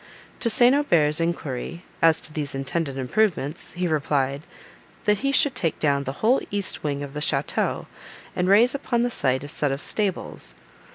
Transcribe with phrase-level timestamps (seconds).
[0.39, 0.73] To St.
[0.73, 4.47] Aubert's enquiry, as to these intended improvements, he replied,
[5.03, 7.85] that he should take down the whole east wing of the château,
[8.35, 10.55] and raise upon the site a set of stables.